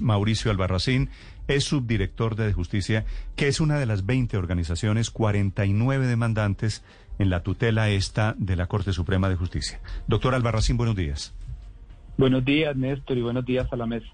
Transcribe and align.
Mauricio 0.00 0.50
Albarracín 0.50 1.10
es 1.46 1.64
subdirector 1.64 2.36
de 2.36 2.52
Justicia, 2.52 3.04
que 3.36 3.48
es 3.48 3.60
una 3.60 3.78
de 3.78 3.86
las 3.86 4.06
20 4.06 4.36
organizaciones, 4.36 5.10
49 5.10 6.06
demandantes 6.06 6.82
en 7.18 7.30
la 7.30 7.42
tutela 7.42 7.90
esta 7.90 8.34
de 8.38 8.56
la 8.56 8.66
Corte 8.66 8.92
Suprema 8.92 9.28
de 9.28 9.36
Justicia. 9.36 9.80
Doctor 10.06 10.34
Albarracín, 10.34 10.76
buenos 10.76 10.96
días. 10.96 11.34
Buenos 12.16 12.44
días, 12.44 12.76
Néstor, 12.76 13.18
y 13.18 13.22
buenos 13.22 13.44
días 13.44 13.72
a 13.72 13.76
la 13.76 13.86
mesa. 13.86 14.06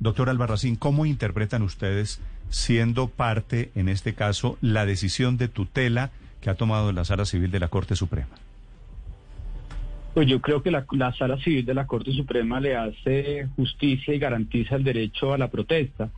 Doctor 0.00 0.28
Albarracín, 0.28 0.76
¿cómo 0.76 1.06
interpretan 1.06 1.62
ustedes, 1.62 2.20
siendo 2.50 3.08
parte, 3.08 3.70
en 3.74 3.88
este 3.88 4.14
caso, 4.14 4.58
la 4.60 4.86
decisión 4.86 5.36
de 5.36 5.48
tutela 5.48 6.10
que 6.40 6.50
ha 6.50 6.56
tomado 6.56 6.92
la 6.92 7.04
Sala 7.04 7.24
Civil 7.24 7.50
de 7.50 7.60
la 7.60 7.68
Corte 7.68 7.96
Suprema? 7.96 8.36
Pues 10.14 10.28
yo 10.28 10.40
creo 10.40 10.62
que 10.62 10.70
la, 10.70 10.86
Sala 11.18 11.38
Civil 11.38 11.66
de 11.66 11.74
la 11.74 11.88
Corte 11.88 12.12
Suprema 12.12 12.60
le 12.60 12.76
hace 12.76 13.48
justicia 13.56 14.14
y 14.14 14.20
garantiza 14.20 14.76
el 14.76 14.84
derecho 14.84 15.34
a 15.34 15.38
la 15.38 15.50
protesta. 15.50 16.10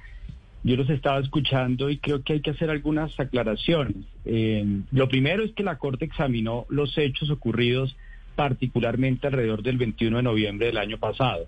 Yo 0.62 0.76
los 0.76 0.90
estaba 0.90 1.18
escuchando 1.18 1.88
y 1.88 1.96
creo 1.96 2.22
que 2.22 2.34
hay 2.34 2.40
que 2.42 2.50
hacer 2.50 2.68
algunas 2.68 3.18
aclaraciones. 3.18 3.96
Eh, 4.26 4.82
lo 4.92 5.08
primero 5.08 5.42
es 5.42 5.52
que 5.52 5.62
la 5.62 5.78
Corte 5.78 6.04
examinó 6.04 6.66
los 6.68 6.98
hechos 6.98 7.30
ocurridos 7.30 7.96
particularmente 8.34 9.28
alrededor 9.28 9.62
del 9.62 9.78
21 9.78 10.18
de 10.18 10.22
noviembre 10.22 10.66
del 10.66 10.76
año 10.76 10.98
pasado. 10.98 11.46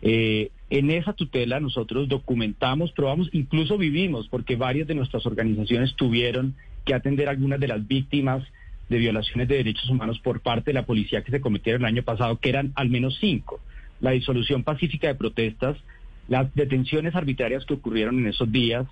Eh, 0.00 0.50
en 0.70 0.92
esa 0.92 1.14
tutela 1.14 1.58
nosotros 1.58 2.08
documentamos, 2.08 2.92
probamos, 2.92 3.28
incluso 3.32 3.76
vivimos, 3.76 4.28
porque 4.28 4.54
varias 4.54 4.86
de 4.86 4.94
nuestras 4.94 5.26
organizaciones 5.26 5.96
tuvieron 5.96 6.54
que 6.84 6.94
atender 6.94 7.26
a 7.26 7.32
algunas 7.32 7.58
de 7.58 7.66
las 7.66 7.84
víctimas 7.84 8.44
de 8.90 8.98
violaciones 8.98 9.48
de 9.48 9.56
derechos 9.56 9.88
humanos 9.88 10.18
por 10.18 10.40
parte 10.40 10.70
de 10.70 10.74
la 10.74 10.84
policía 10.84 11.22
que 11.22 11.30
se 11.30 11.40
cometieron 11.40 11.82
el 11.82 11.86
año 11.86 12.02
pasado, 12.02 12.38
que 12.38 12.50
eran 12.50 12.72
al 12.74 12.90
menos 12.90 13.16
cinco. 13.20 13.60
La 14.00 14.10
disolución 14.10 14.64
pacífica 14.64 15.06
de 15.06 15.14
protestas, 15.14 15.78
las 16.28 16.52
detenciones 16.54 17.14
arbitrarias 17.14 17.64
que 17.64 17.74
ocurrieron 17.74 18.18
en 18.18 18.26
esos 18.26 18.50
días, 18.50 18.86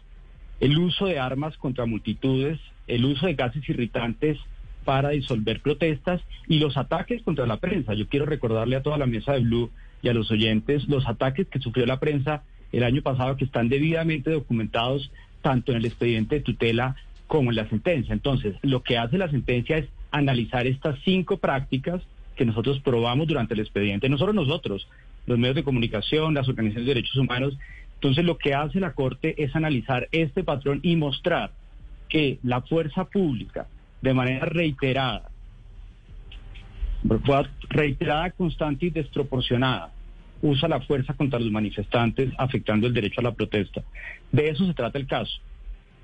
el 0.61 0.79
uso 0.79 1.07
de 1.07 1.19
armas 1.19 1.57
contra 1.57 1.85
multitudes, 1.85 2.59
el 2.87 3.05
uso 3.05 3.27
de 3.27 3.35
gases 3.35 3.69
irritantes 3.69 4.39
para 4.85 5.11
disolver 5.11 5.61
protestas 5.61 6.23
y 6.47 6.61
los 6.61 6.77
ataques 6.77 7.23
contra 7.23 7.47
la 7.47 7.59
prensa. 7.59 7.95
Yo 7.95 8.09
quiero 8.09 8.25
recordarle 8.25 8.77
a 8.77 8.83
toda 8.83 8.99
la 8.99 9.07
mesa 9.07 9.33
de 9.33 9.41
Blue 9.41 9.71
y 10.01 10.09
a 10.09 10.15
los 10.15 10.31
oyentes 10.31 10.89
los 10.89 11.07
ataques 11.09 11.49
que 11.49 11.59
sufrió 11.59 11.87
la 11.87 11.99
prensa 11.99 12.45
el 12.71 12.85
año 12.85 13.03
pasado 13.03 13.37
que 13.37 13.45
están 13.45 13.69
debidamente 13.69 14.31
documentados 14.31 15.11
tanto 15.43 15.73
en 15.73 15.79
el 15.79 15.87
expediente 15.87 16.37
de 16.37 16.41
tutela 16.43 16.97
como 17.29 17.51
en 17.51 17.57
la 17.57 17.69
sentencia. 17.69 18.13
Entonces, 18.13 18.57
lo 18.63 18.83
que 18.83 18.99
hace 18.99 19.19
la 19.19 19.31
sentencia 19.31 19.79
es 19.79 19.87
analizar 20.11 20.67
estas 20.67 20.99
cinco 21.05 21.37
prácticas 21.37 22.03
que 22.35 22.45
nosotros 22.45 22.81
probamos 22.81 23.29
durante 23.29 23.55
el 23.55 23.61
expediente, 23.61 24.09
no 24.09 24.19
solo 24.19 24.33
nosotros, 24.33 24.89
los 25.27 25.39
medios 25.39 25.57
de 25.57 25.63
comunicación, 25.63 26.35
las 26.35 26.49
organizaciones 26.49 26.87
de 26.87 26.95
derechos 26.95 27.17
humanos. 27.17 27.57
Entonces, 27.95 28.25
lo 28.25 28.39
que 28.39 28.55
hace 28.55 28.81
la 28.81 28.95
Corte 28.95 29.35
es 29.43 29.55
analizar 29.55 30.09
este 30.11 30.43
patrón 30.43 30.81
y 30.83 30.97
mostrar 30.97 31.53
que 32.09 32.39
la 32.43 32.63
fuerza 32.63 33.05
pública, 33.05 33.67
de 34.01 34.15
manera 34.15 34.47
reiterada, 34.47 35.31
reiterada, 37.69 38.31
constante 38.31 38.87
y 38.87 38.91
desproporcionada, 38.91 39.93
usa 40.41 40.69
la 40.69 40.81
fuerza 40.81 41.15
contra 41.15 41.41
los 41.41 41.51
manifestantes, 41.51 42.33
afectando 42.39 42.87
el 42.87 42.95
derecho 42.95 43.21
a 43.21 43.25
la 43.25 43.33
protesta. 43.33 43.83
De 44.33 44.49
eso 44.49 44.67
se 44.67 44.75
trata 44.75 44.99
el 44.99 45.07
caso. 45.07 45.41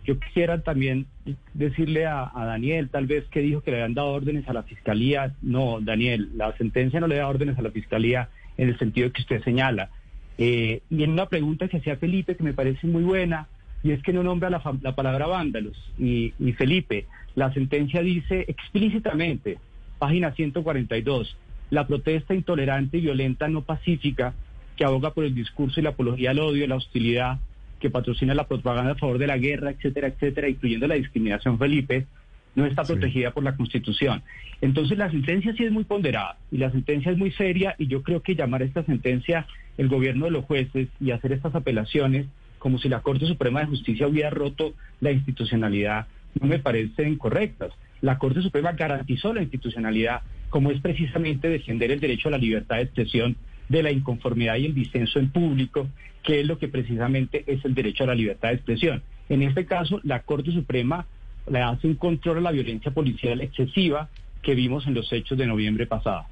Yo 0.04 0.18
quisiera 0.18 0.60
también 0.60 1.06
decirle 1.54 2.06
a, 2.06 2.30
Daniel, 2.34 2.90
tal 2.90 3.06
vez 3.06 3.24
que 3.30 3.40
dijo 3.40 3.62
que 3.62 3.70
le 3.70 3.78
habían 3.78 3.94
dado 3.94 4.08
órdenes 4.08 4.46
a 4.48 4.52
la 4.52 4.62
fiscalía. 4.62 5.34
No, 5.40 5.80
Daniel, 5.80 6.30
la 6.36 6.54
sentencia 6.56 7.00
no 7.00 7.06
le 7.06 7.16
da 7.16 7.28
órdenes 7.28 7.58
a 7.58 7.62
la 7.62 7.70
fiscalía 7.70 8.28
en 8.58 8.68
el 8.68 8.78
sentido 8.78 9.10
que 9.12 9.22
usted 9.22 9.42
señala. 9.42 9.90
Eh, 10.36 10.82
y 10.90 11.04
en 11.04 11.10
una 11.10 11.26
pregunta 11.26 11.68
que 11.68 11.78
hacía 11.78 11.96
Felipe, 11.96 12.36
que 12.36 12.44
me 12.44 12.52
parece 12.52 12.86
muy 12.86 13.02
buena, 13.02 13.48
y 13.82 13.92
es 13.92 14.02
que 14.02 14.12
no 14.12 14.22
nombra 14.22 14.50
la, 14.50 14.60
palabra 14.94 15.26
vándalos. 15.26 15.76
Y, 15.98 16.34
y 16.38 16.52
Felipe, 16.52 17.06
la 17.34 17.52
sentencia 17.54 18.02
dice 18.02 18.44
explícitamente, 18.46 19.58
página 19.98 20.32
142, 20.32 21.36
la 21.70 21.86
protesta 21.86 22.34
intolerante 22.34 22.98
y 22.98 23.02
violenta 23.02 23.48
no 23.48 23.62
pacífica 23.62 24.34
que 24.76 24.84
aboga 24.84 25.14
por 25.14 25.24
el 25.24 25.34
discurso 25.34 25.80
y 25.80 25.82
la 25.82 25.90
apología 25.90 26.30
al 26.30 26.40
odio, 26.40 26.66
la 26.66 26.76
hostilidad, 26.76 27.38
que 27.80 27.90
patrocina 27.90 28.34
la 28.34 28.46
propaganda 28.46 28.92
a 28.92 28.96
favor 28.96 29.18
de 29.18 29.26
la 29.26 29.38
guerra, 29.38 29.70
etcétera, 29.70 30.08
etcétera, 30.08 30.48
incluyendo 30.48 30.86
la 30.86 30.94
discriminación, 30.94 31.58
Felipe, 31.58 32.06
no 32.54 32.66
está 32.66 32.84
protegida 32.84 33.32
por 33.32 33.42
la 33.42 33.56
Constitución. 33.56 34.22
Entonces 34.60 34.96
la 34.96 35.10
sentencia 35.10 35.54
sí 35.56 35.64
es 35.64 35.72
muy 35.72 35.84
ponderada 35.84 36.38
y 36.50 36.58
la 36.58 36.70
sentencia 36.70 37.10
es 37.10 37.18
muy 37.18 37.32
seria 37.32 37.74
y 37.78 37.88
yo 37.88 38.02
creo 38.02 38.22
que 38.22 38.34
llamar 38.34 38.62
a 38.62 38.64
esta 38.64 38.84
sentencia 38.84 39.46
el 39.76 39.88
gobierno 39.88 40.26
de 40.26 40.30
los 40.30 40.44
jueces 40.44 40.88
y 41.00 41.10
hacer 41.10 41.32
estas 41.32 41.54
apelaciones 41.54 42.26
como 42.58 42.78
si 42.78 42.88
la 42.88 43.00
Corte 43.00 43.26
Suprema 43.26 43.60
de 43.60 43.66
Justicia 43.66 44.06
hubiera 44.06 44.30
roto 44.30 44.72
la 45.00 45.10
institucionalidad 45.10 46.06
no 46.40 46.46
me 46.48 46.58
parecen 46.58 47.16
correctas. 47.16 47.72
La 48.00 48.18
Corte 48.18 48.42
Suprema 48.42 48.72
garantizó 48.72 49.32
la 49.32 49.42
institucionalidad 49.42 50.22
como 50.50 50.70
es 50.70 50.80
precisamente 50.80 51.48
defender 51.48 51.90
el 51.90 52.00
derecho 52.00 52.28
a 52.28 52.32
la 52.32 52.38
libertad 52.38 52.76
de 52.76 52.82
expresión 52.82 53.36
de 53.68 53.82
la 53.82 53.90
inconformidad 53.90 54.56
y 54.56 54.66
el 54.66 54.74
disenso 54.74 55.18
en 55.18 55.30
público, 55.30 55.88
que 56.22 56.40
es 56.40 56.46
lo 56.46 56.58
que 56.58 56.68
precisamente 56.68 57.44
es 57.46 57.64
el 57.64 57.74
derecho 57.74 58.04
a 58.04 58.08
la 58.08 58.14
libertad 58.14 58.48
de 58.48 58.54
expresión. 58.54 59.02
En 59.28 59.42
este 59.42 59.66
caso, 59.66 60.00
la 60.02 60.22
Corte 60.22 60.52
Suprema 60.52 61.06
le 61.50 61.60
hace 61.60 61.86
un 61.86 61.94
control 61.94 62.38
a 62.38 62.40
la 62.42 62.50
violencia 62.50 62.90
policial 62.92 63.40
excesiva 63.40 64.08
que 64.42 64.54
vimos 64.54 64.86
en 64.86 64.94
los 64.94 65.12
hechos 65.12 65.38
de 65.38 65.46
noviembre 65.46 65.86
pasado. 65.86 66.24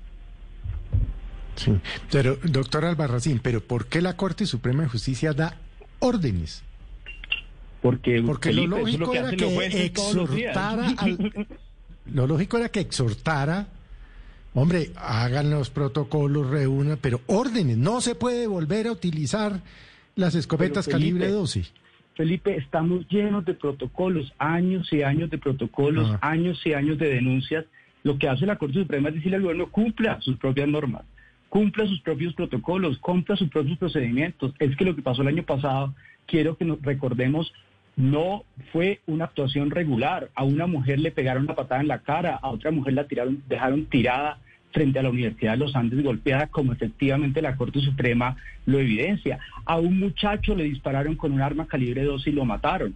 Sí, 1.57 1.73
pero 2.11 2.37
doctor 2.45 2.85
Albarracín, 2.85 3.41
pero 3.43 3.61
¿por 3.61 3.87
qué 3.87 4.01
la 4.01 4.17
Corte 4.17 4.47
Suprema 4.47 4.83
de 4.83 4.89
Justicia 4.89 5.33
da 5.33 5.57
órdenes? 5.99 6.63
Porque, 7.83 8.23
Porque 8.23 8.53
lo 8.53 8.67
lógico 8.67 9.13
era 9.13 9.31
que 9.33 9.85
exhortara 9.85 10.95
lo 12.07 12.27
lógico 12.27 12.59
era 12.59 12.69
que 12.69 12.81
exhortara 12.81 13.67
Hombre, 14.55 14.91
hagan 14.97 15.51
los 15.51 15.71
protocolos, 15.71 16.51
reúnan, 16.51 16.99
pero 17.01 17.21
órdenes. 17.27 17.79
No 17.79 18.01
se 18.01 18.15
puede 18.15 18.47
volver 18.47 18.87
a 18.87 18.93
utilizar 18.93 19.63
las 20.15 20.35
escopetas 20.35 20.87
calibre 20.87 21.29
12. 21.29 21.65
Felipe, 22.15 22.57
estamos 22.57 23.09
llenos 23.09 23.47
de 23.47 23.55
protocolos, 23.55 24.35
años 24.39 24.93
y 24.93 25.03
años 25.03 25.31
de 25.31 25.39
protocolos, 25.39 26.11
ah. 26.13 26.19
años 26.21 26.61
y 26.67 26.75
años 26.75 26.99
de 26.99 27.09
denuncias. 27.09 27.65
Lo 28.03 28.19
que 28.19 28.29
hace 28.29 28.45
la 28.45 28.57
Corte 28.57 28.81
Suprema 28.81 29.09
es 29.09 29.15
decirle 29.15 29.37
al 29.37 29.43
gobierno 29.43 29.71
cumpla 29.71 30.21
sus 30.21 30.37
propias 30.37 30.69
normas, 30.69 31.05
cumpla 31.49 31.87
sus 31.87 32.01
propios 32.03 32.35
protocolos, 32.35 32.99
cumpla 32.99 33.37
sus 33.37 33.49
propios 33.49 33.79
procedimientos. 33.79 34.53
Es 34.59 34.77
que 34.77 34.85
lo 34.85 34.95
que 34.95 35.01
pasó 35.01 35.23
el 35.23 35.29
año 35.29 35.45
pasado, 35.45 35.95
quiero 36.27 36.59
que 36.59 36.67
nos 36.67 36.83
recordemos, 36.83 37.55
no 37.97 38.45
fue 38.73 39.01
una 39.07 39.27
actuación 39.27 39.71
regular. 39.71 40.31
A 40.35 40.45
una 40.45 40.67
mujer 40.67 40.99
le 40.99 41.13
pegaron 41.13 41.45
una 41.45 41.55
patada 41.55 41.81
en 41.81 41.89
la 41.89 42.01
cara, 42.01 42.39
a 42.43 42.51
otra 42.51 42.71
mujer 42.71 42.93
la 42.93 43.07
tiraron, 43.07 43.43
dejaron 43.49 43.87
tirada 43.87 44.39
frente 44.73 44.99
a 44.99 45.03
la 45.03 45.11
Universidad 45.11 45.53
de 45.53 45.59
los 45.59 45.77
Andes 45.77 46.03
golpeada, 46.03 46.49
como 46.49 46.73
efectivamente 46.73 47.43
la 47.43 47.57
Corte 47.57 47.81
Suprema 47.81 48.37
lo 48.67 48.79
evidencia. 48.79 49.39
A 49.65 49.79
un 49.79 49.99
muchacho 49.99 50.55
le 50.55 50.65
dispararon 50.65 51.17
con 51.17 51.33
un 51.33 51.41
arma 51.41 51.67
calibre 51.67 52.05
12 52.05 52.31
y 52.31 52.33
lo 52.33 52.45
mataron. 52.45 52.95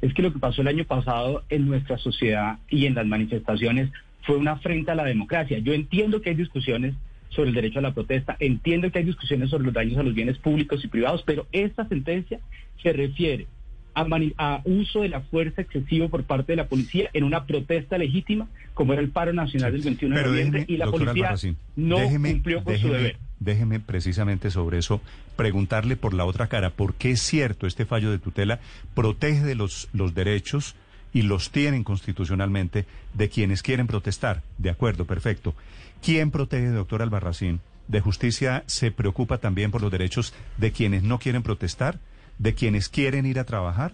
Es 0.00 0.12
que 0.12 0.22
lo 0.22 0.32
que 0.32 0.38
pasó 0.38 0.62
el 0.62 0.68
año 0.68 0.84
pasado 0.84 1.44
en 1.48 1.66
nuestra 1.66 1.98
sociedad 1.98 2.58
y 2.68 2.86
en 2.86 2.94
las 2.94 3.06
manifestaciones 3.06 3.90
fue 4.22 4.36
una 4.36 4.52
afrenta 4.52 4.92
a 4.92 4.96
la 4.96 5.04
democracia. 5.04 5.58
Yo 5.58 5.72
entiendo 5.72 6.20
que 6.20 6.30
hay 6.30 6.36
discusiones 6.36 6.94
sobre 7.28 7.50
el 7.50 7.54
derecho 7.54 7.78
a 7.78 7.82
la 7.82 7.94
protesta, 7.94 8.36
entiendo 8.38 8.90
que 8.90 8.98
hay 8.98 9.04
discusiones 9.04 9.50
sobre 9.50 9.64
los 9.64 9.74
daños 9.74 9.98
a 9.98 10.02
los 10.02 10.14
bienes 10.14 10.38
públicos 10.38 10.84
y 10.84 10.88
privados, 10.88 11.22
pero 11.26 11.46
esta 11.52 11.86
sentencia 11.88 12.38
se 12.82 12.92
refiere 12.92 13.46
a, 13.94 14.60
uso 14.64 15.02
de 15.02 15.08
la 15.08 15.20
fuerza 15.20 15.62
excesivo 15.62 16.08
por 16.08 16.24
parte 16.24 16.52
de 16.52 16.56
la 16.56 16.66
policía 16.66 17.10
en 17.12 17.24
una 17.24 17.44
protesta 17.46 17.98
legítima, 17.98 18.48
como 18.74 18.92
era 18.92 19.02
el 19.02 19.10
paro 19.10 19.32
nacional 19.32 19.72
del 19.72 19.82
21 19.82 20.16
de 20.16 20.22
noviembre, 20.24 20.64
y 20.68 20.76
la 20.76 20.90
policía 20.90 21.34
no 21.76 21.98
cumplió 21.98 22.64
con 22.64 22.78
su 22.78 22.88
deber. 22.88 23.18
Déjeme 23.40 23.80
precisamente 23.80 24.50
sobre 24.50 24.78
eso 24.78 25.00
preguntarle 25.36 25.96
por 25.96 26.14
la 26.14 26.24
otra 26.24 26.46
cara, 26.46 26.70
¿por 26.70 26.94
qué 26.94 27.10
es 27.10 27.20
cierto 27.20 27.66
este 27.66 27.84
fallo 27.84 28.10
de 28.10 28.18
tutela 28.18 28.60
protege 28.94 29.42
de 29.42 29.54
los, 29.54 29.88
los 29.92 30.14
derechos 30.14 30.76
y 31.12 31.22
los 31.22 31.50
tienen 31.50 31.84
constitucionalmente 31.84 32.86
de 33.12 33.28
quienes 33.28 33.62
quieren 33.62 33.86
protestar? 33.86 34.42
De 34.58 34.70
acuerdo, 34.70 35.04
perfecto. 35.04 35.54
¿Quién 36.02 36.30
protege, 36.30 36.68
doctor 36.68 37.02
Albarracín? 37.02 37.60
¿De 37.88 38.00
justicia 38.00 38.64
se 38.66 38.90
preocupa 38.90 39.38
también 39.38 39.70
por 39.70 39.82
los 39.82 39.92
derechos 39.92 40.32
de 40.56 40.72
quienes 40.72 41.02
no 41.02 41.18
quieren 41.18 41.42
protestar? 41.42 41.98
De 42.38 42.54
quienes 42.54 42.88
quieren 42.88 43.26
ir 43.26 43.38
a 43.38 43.44
trabajar, 43.44 43.92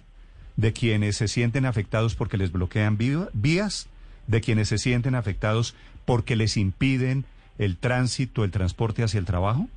de 0.56 0.72
quienes 0.72 1.16
se 1.16 1.28
sienten 1.28 1.66
afectados 1.66 2.14
porque 2.14 2.36
les 2.36 2.52
bloquean 2.52 2.98
vías, 2.98 3.88
de 4.26 4.40
quienes 4.40 4.68
se 4.68 4.78
sienten 4.78 5.14
afectados 5.14 5.74
porque 6.04 6.36
les 6.36 6.56
impiden 6.56 7.24
el 7.58 7.76
tránsito, 7.76 8.44
el 8.44 8.50
transporte 8.50 9.02
hacia 9.02 9.18
el 9.18 9.26
trabajo? 9.26 9.68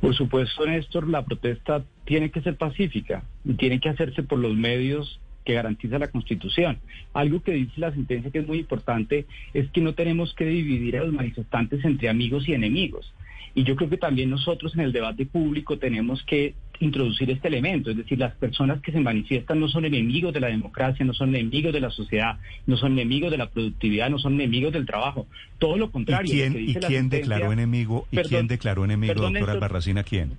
Por 0.00 0.14
supuesto, 0.14 0.64
Néstor, 0.64 1.08
la 1.08 1.24
protesta 1.24 1.84
tiene 2.04 2.30
que 2.30 2.40
ser 2.40 2.56
pacífica 2.56 3.22
y 3.44 3.54
tiene 3.54 3.80
que 3.80 3.88
hacerse 3.88 4.22
por 4.22 4.38
los 4.38 4.56
medios 4.56 5.20
que 5.44 5.54
garantiza 5.54 5.98
la 5.98 6.08
Constitución. 6.08 6.78
Algo 7.14 7.42
que 7.42 7.52
dice 7.52 7.72
la 7.76 7.92
sentencia 7.92 8.30
que 8.30 8.38
es 8.40 8.46
muy 8.46 8.58
importante 8.58 9.26
es 9.54 9.68
que 9.70 9.80
no 9.80 9.94
tenemos 9.94 10.34
que 10.34 10.44
dividir 10.44 10.96
a 10.96 11.04
los 11.04 11.12
manifestantes 11.12 11.84
entre 11.84 12.08
amigos 12.08 12.48
y 12.48 12.52
enemigos. 12.52 13.12
Y 13.54 13.64
yo 13.64 13.74
creo 13.74 13.90
que 13.90 13.96
también 13.96 14.30
nosotros 14.30 14.74
en 14.74 14.80
el 14.80 14.92
debate 14.92 15.26
público 15.26 15.78
tenemos 15.78 16.22
que 16.22 16.54
introducir 16.80 17.30
este 17.30 17.48
elemento, 17.48 17.90
es 17.90 17.96
decir, 17.96 18.18
las 18.18 18.34
personas 18.34 18.80
que 18.80 18.92
se 18.92 19.00
manifiestan 19.00 19.60
no 19.60 19.68
son 19.68 19.84
enemigos 19.84 20.32
de 20.32 20.40
la 20.40 20.48
democracia, 20.48 21.04
no 21.04 21.14
son 21.14 21.34
enemigos 21.34 21.72
de 21.72 21.80
la 21.80 21.90
sociedad, 21.90 22.38
no 22.66 22.76
son 22.76 22.92
enemigos 22.92 23.30
de 23.30 23.38
la 23.38 23.48
productividad, 23.50 24.10
no 24.10 24.18
son 24.18 24.34
enemigos 24.34 24.72
del 24.72 24.86
trabajo, 24.86 25.26
todo 25.58 25.76
lo 25.76 25.90
contrario. 25.90 26.32
¿Y 26.56 26.74
quién, 26.74 27.08
declaró 27.08 27.52
enemigo? 27.52 28.06
¿Y 28.10 28.18
quién 28.18 28.46
declaró 28.46 28.84
enemigo, 28.84 29.14
doctor 29.14 29.50
Albarracín, 29.50 29.98
a 29.98 30.04
quién? 30.04 30.32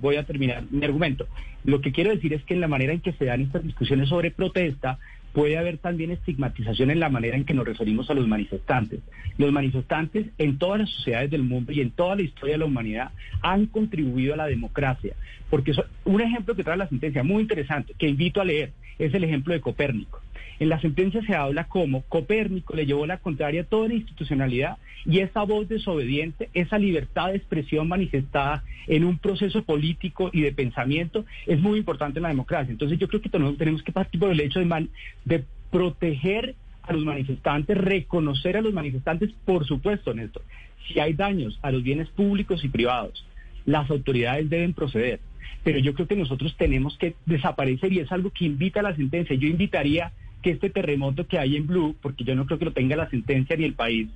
Voy 0.00 0.16
a 0.16 0.24
terminar 0.24 0.64
mi 0.70 0.84
argumento. 0.84 1.26
Lo 1.64 1.80
que 1.80 1.92
quiero 1.92 2.10
decir 2.10 2.34
es 2.34 2.42
que 2.44 2.54
en 2.54 2.60
la 2.60 2.68
manera 2.68 2.92
en 2.92 3.00
que 3.00 3.12
se 3.12 3.24
dan 3.24 3.40
estas 3.40 3.62
discusiones 3.62 4.08
sobre 4.08 4.30
protesta, 4.30 4.98
puede 5.34 5.58
haber 5.58 5.78
también 5.78 6.12
estigmatización 6.12 6.92
en 6.92 7.00
la 7.00 7.10
manera 7.10 7.36
en 7.36 7.44
que 7.44 7.54
nos 7.54 7.66
referimos 7.66 8.08
a 8.08 8.14
los 8.14 8.26
manifestantes. 8.26 9.00
Los 9.36 9.52
manifestantes 9.52 10.26
en 10.38 10.58
todas 10.58 10.80
las 10.80 10.90
sociedades 10.90 11.30
del 11.30 11.42
mundo 11.42 11.72
y 11.72 11.80
en 11.80 11.90
toda 11.90 12.14
la 12.14 12.22
historia 12.22 12.54
de 12.54 12.58
la 12.58 12.66
humanidad 12.66 13.10
han 13.42 13.66
contribuido 13.66 14.34
a 14.34 14.36
la 14.36 14.46
democracia. 14.46 15.16
Porque 15.50 15.72
un 16.04 16.20
ejemplo 16.20 16.54
que 16.54 16.62
trae 16.62 16.76
la 16.76 16.88
sentencia 16.88 17.24
muy 17.24 17.42
interesante, 17.42 17.94
que 17.98 18.08
invito 18.08 18.40
a 18.40 18.44
leer, 18.44 18.72
es 18.98 19.12
el 19.12 19.24
ejemplo 19.24 19.52
de 19.52 19.60
Copérnico. 19.60 20.23
En 20.58 20.68
la 20.68 20.80
sentencia 20.80 21.22
se 21.22 21.34
habla 21.34 21.64
como 21.64 22.02
Copérnico 22.02 22.74
le 22.74 22.86
llevó 22.86 23.06
la 23.06 23.18
contraria 23.18 23.62
a 23.62 23.64
toda 23.64 23.88
la 23.88 23.94
institucionalidad 23.94 24.78
y 25.06 25.18
esa 25.20 25.42
voz 25.42 25.68
desobediente, 25.68 26.48
esa 26.54 26.78
libertad 26.78 27.28
de 27.28 27.36
expresión 27.36 27.88
manifestada 27.88 28.64
en 28.86 29.04
un 29.04 29.18
proceso 29.18 29.62
político 29.62 30.30
y 30.32 30.42
de 30.42 30.52
pensamiento 30.52 31.24
es 31.46 31.60
muy 31.60 31.78
importante 31.78 32.18
en 32.18 32.24
la 32.24 32.28
democracia. 32.28 32.72
Entonces 32.72 32.98
yo 32.98 33.08
creo 33.08 33.20
que 33.20 33.28
tenemos 33.28 33.82
que 33.82 33.92
partir 33.92 34.20
por 34.20 34.30
el 34.30 34.40
hecho 34.40 34.60
de, 34.60 34.88
de 35.24 35.44
proteger 35.70 36.54
a 36.82 36.92
los 36.92 37.04
manifestantes, 37.04 37.76
reconocer 37.76 38.56
a 38.56 38.62
los 38.62 38.72
manifestantes, 38.72 39.30
por 39.44 39.66
supuesto, 39.66 40.14
Néstor. 40.14 40.42
Si 40.86 41.00
hay 41.00 41.14
daños 41.14 41.58
a 41.62 41.70
los 41.70 41.82
bienes 41.82 42.08
públicos 42.10 42.62
y 42.62 42.68
privados, 42.68 43.24
las 43.64 43.90
autoridades 43.90 44.50
deben 44.50 44.74
proceder. 44.74 45.20
Pero 45.62 45.78
yo 45.78 45.94
creo 45.94 46.06
que 46.06 46.16
nosotros 46.16 46.54
tenemos 46.58 46.98
que 46.98 47.14
desaparecer 47.24 47.92
y 47.92 48.00
es 48.00 48.12
algo 48.12 48.30
que 48.30 48.44
invita 48.44 48.80
a 48.80 48.82
la 48.82 48.94
sentencia. 48.94 49.34
Yo 49.34 49.48
invitaría 49.48 50.12
que 50.44 50.50
este 50.50 50.68
terremoto 50.68 51.26
que 51.26 51.38
hay 51.38 51.56
en 51.56 51.66
Blue, 51.66 51.96
porque 52.02 52.22
yo 52.22 52.34
no 52.34 52.44
creo 52.44 52.58
que 52.58 52.66
lo 52.66 52.74
tenga 52.74 52.96
la 52.96 53.08
sentencia 53.08 53.56
ni 53.56 53.64
el 53.64 53.72
país, 53.72 54.08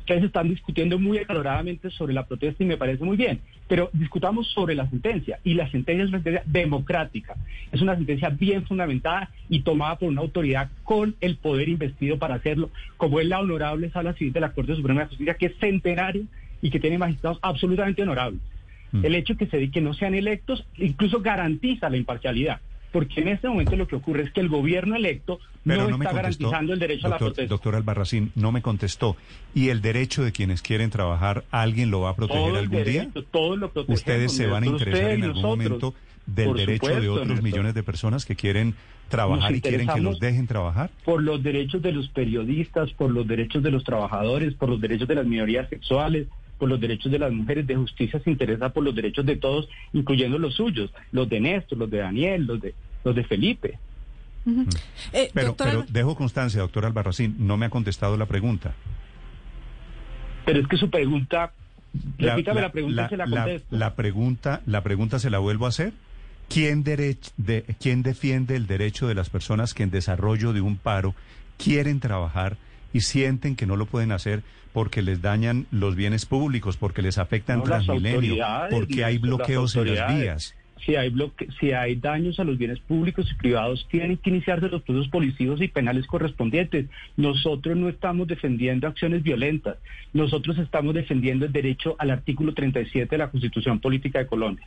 ustedes 0.00 0.24
están 0.24 0.48
discutiendo 0.48 0.98
muy 0.98 1.18
acaloradamente 1.18 1.90
sobre 1.90 2.12
la 2.12 2.26
protesta 2.26 2.64
y 2.64 2.66
me 2.66 2.76
parece 2.76 3.04
muy 3.04 3.16
bien, 3.16 3.38
pero 3.68 3.88
discutamos 3.92 4.48
sobre 4.48 4.74
la 4.74 4.90
sentencia 4.90 5.38
y 5.44 5.54
la 5.54 5.70
sentencia 5.70 6.02
es 6.02 6.08
una 6.08 6.18
sentencia 6.18 6.42
democrática, 6.44 7.36
es 7.70 7.80
una 7.80 7.94
sentencia 7.94 8.30
bien 8.30 8.66
fundamentada 8.66 9.30
y 9.48 9.60
tomada 9.60 9.96
por 9.96 10.08
una 10.08 10.22
autoridad 10.22 10.70
con 10.82 11.14
el 11.20 11.36
poder 11.36 11.68
investido 11.68 12.18
para 12.18 12.34
hacerlo, 12.34 12.70
como 12.96 13.20
es 13.20 13.28
la 13.28 13.38
honorable 13.38 13.90
sala 13.90 14.14
civil 14.14 14.32
de 14.32 14.40
la 14.40 14.52
Corte 14.52 14.74
Suprema 14.74 15.02
de 15.02 15.06
Justicia, 15.06 15.34
que 15.34 15.46
es 15.46 15.56
centenario 15.60 16.24
y 16.60 16.70
que 16.70 16.80
tiene 16.80 16.98
magistrados 16.98 17.38
absolutamente 17.42 18.02
honorables. 18.02 18.40
Mm. 18.90 19.04
El 19.04 19.14
hecho 19.14 19.36
que 19.36 19.46
se 19.46 19.70
que 19.70 19.80
no 19.80 19.94
sean 19.94 20.16
electos 20.16 20.66
incluso 20.78 21.20
garantiza 21.20 21.88
la 21.88 21.96
imparcialidad 21.96 22.60
porque 22.92 23.20
en 23.20 23.28
este 23.28 23.48
momento 23.48 23.76
lo 23.76 23.86
que 23.86 23.96
ocurre 23.96 24.22
es 24.22 24.32
que 24.32 24.40
el 24.40 24.48
gobierno 24.48 24.96
electo 24.96 25.38
no, 25.64 25.88
está 25.88 26.12
garantizando 26.12 26.72
el 26.72 26.78
derecho 26.78 27.06
a 27.06 27.10
la 27.10 27.18
protesta. 27.18 27.48
Doctor 27.48 27.74
Albarracín, 27.76 28.32
no 28.34 28.52
me 28.52 28.62
contestó. 28.62 29.16
¿Y 29.54 29.68
el 29.68 29.80
derecho 29.80 30.22
de 30.24 30.32
quienes 30.32 30.62
quieren 30.62 30.90
trabajar, 30.90 31.44
alguien 31.50 31.90
lo 31.90 32.00
va 32.00 32.10
a 32.10 32.16
proteger 32.16 32.56
algún 32.56 32.84
día? 32.84 33.08
Todos 33.30 33.58
lo 33.58 33.72
¿Ustedes 33.86 34.32
se 34.32 34.46
van 34.46 34.64
a 34.64 34.66
interesar 34.66 35.12
en 35.12 35.24
algún 35.24 35.42
momento 35.42 35.94
del 36.26 36.54
derecho 36.54 37.00
de 37.00 37.08
otros 37.08 37.42
millones 37.42 37.74
de 37.74 37.82
personas 37.82 38.24
que 38.24 38.36
quieren 38.36 38.74
trabajar 39.08 39.54
y 39.54 39.60
quieren 39.60 39.88
que 39.88 40.00
los 40.00 40.18
dejen 40.18 40.46
trabajar? 40.46 40.90
Por 41.04 41.22
los 41.22 41.42
derechos 41.42 41.82
de 41.82 41.92
los 41.92 42.08
periodistas, 42.08 42.92
por 42.92 43.10
los 43.10 43.26
derechos 43.26 43.62
de 43.62 43.70
los 43.70 43.84
trabajadores, 43.84 44.54
por 44.54 44.68
los 44.68 44.80
derechos 44.80 45.08
de 45.08 45.16
las 45.16 45.26
minorías 45.26 45.68
sexuales, 45.68 46.26
por 46.60 46.68
los 46.68 46.78
derechos 46.78 47.10
de 47.10 47.18
las 47.18 47.32
mujeres, 47.32 47.66
de 47.66 47.74
justicia 47.74 48.20
se 48.22 48.30
interesa 48.30 48.68
por 48.68 48.84
los 48.84 48.94
derechos 48.94 49.24
de 49.24 49.36
todos, 49.36 49.68
incluyendo 49.94 50.38
los 50.38 50.54
suyos, 50.54 50.92
los 51.10 51.28
de 51.28 51.40
Néstor, 51.40 51.78
los 51.78 51.90
de 51.90 51.98
Daniel, 51.98 52.44
los 52.44 52.60
de, 52.60 52.74
los 53.02 53.16
de 53.16 53.24
Felipe. 53.24 53.78
Eh, 55.12 55.30
pero, 55.32 55.56
pero 55.56 55.84
dejo 55.88 56.14
constancia, 56.14 56.60
doctor 56.60 56.84
Albarracín, 56.84 57.34
no 57.38 57.56
me 57.56 57.66
ha 57.66 57.70
contestado 57.70 58.16
la 58.18 58.26
pregunta. 58.26 58.74
Pero 60.44 60.60
es 60.60 60.68
que 60.68 60.76
su 60.76 60.90
pregunta, 60.90 61.52
repítame 62.18 62.60
la, 62.60 62.72
pregunta 62.72 63.08
se 63.08 63.16
la 63.16 63.26
contesto. 63.26 63.76
La, 63.76 63.94
pregunta, 63.94 64.60
la 64.66 64.82
pregunta 64.82 65.18
se 65.18 65.30
la 65.30 65.38
vuelvo 65.38 65.64
a 65.64 65.70
hacer. 65.70 65.94
¿Quién, 66.50 66.84
de, 66.84 67.16
¿Quién 67.80 68.02
defiende 68.02 68.56
el 68.56 68.66
derecho 68.66 69.08
de 69.08 69.14
las 69.14 69.30
personas 69.30 69.72
que 69.72 69.82
en 69.82 69.90
desarrollo 69.90 70.52
de 70.52 70.60
un 70.60 70.76
paro 70.76 71.14
quieren 71.56 72.00
trabajar 72.00 72.58
y 72.92 73.00
sienten 73.00 73.56
que 73.56 73.66
no 73.66 73.76
lo 73.76 73.86
pueden 73.86 74.12
hacer 74.12 74.42
porque 74.72 75.02
les 75.02 75.20
dañan 75.20 75.66
los 75.70 75.96
bienes 75.96 76.26
públicos, 76.26 76.76
porque 76.76 77.02
les 77.02 77.18
afectan 77.18 77.62
Transmilenio, 77.62 78.36
porque 78.70 79.04
hay 79.04 79.18
bloqueos 79.18 79.74
en 79.76 79.94
las 79.94 80.14
vías. 80.14 80.54
Si 80.84 80.96
hay, 80.96 81.10
bloque, 81.10 81.46
si 81.60 81.72
hay 81.72 81.96
daños 81.96 82.40
a 82.40 82.44
los 82.44 82.56
bienes 82.56 82.78
públicos 82.80 83.28
y 83.30 83.34
privados, 83.34 83.86
tienen 83.90 84.16
que 84.16 84.30
iniciarse 84.30 84.68
los 84.68 84.82
procesos 84.82 85.10
policivos 85.10 85.60
y 85.60 85.68
penales 85.68 86.06
correspondientes. 86.06 86.86
Nosotros 87.18 87.76
no 87.76 87.90
estamos 87.90 88.26
defendiendo 88.28 88.86
acciones 88.86 89.22
violentas, 89.22 89.76
nosotros 90.14 90.56
estamos 90.58 90.94
defendiendo 90.94 91.44
el 91.44 91.52
derecho 91.52 91.96
al 91.98 92.10
artículo 92.10 92.54
37 92.54 93.08
de 93.10 93.18
la 93.18 93.30
Constitución 93.30 93.78
Política 93.78 94.20
de 94.20 94.26
Colombia. 94.26 94.66